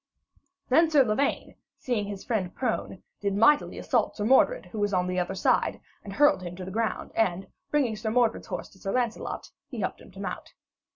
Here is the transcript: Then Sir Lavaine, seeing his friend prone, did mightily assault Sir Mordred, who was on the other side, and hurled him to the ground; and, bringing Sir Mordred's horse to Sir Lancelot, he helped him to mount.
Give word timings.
Then 0.67 0.89
Sir 0.89 1.03
Lavaine, 1.03 1.57
seeing 1.77 2.05
his 2.07 2.23
friend 2.25 2.55
prone, 2.55 3.03
did 3.19 3.35
mightily 3.35 3.77
assault 3.77 4.15
Sir 4.17 4.25
Mordred, 4.25 4.65
who 4.65 4.79
was 4.79 4.95
on 4.95 5.05
the 5.05 5.19
other 5.19 5.35
side, 5.35 5.79
and 6.03 6.11
hurled 6.11 6.41
him 6.41 6.55
to 6.55 6.65
the 6.65 6.71
ground; 6.71 7.11
and, 7.13 7.45
bringing 7.69 7.95
Sir 7.95 8.09
Mordred's 8.09 8.47
horse 8.47 8.69
to 8.69 8.79
Sir 8.79 8.93
Lancelot, 8.93 9.51
he 9.69 9.79
helped 9.81 10.01
him 10.01 10.09
to 10.13 10.19
mount. 10.19 10.55